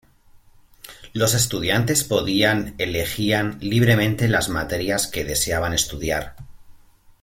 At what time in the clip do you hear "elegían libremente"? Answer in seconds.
2.79-4.27